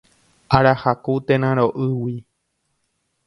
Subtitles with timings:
[0.57, 2.15] Arahaku térã roʼýgui.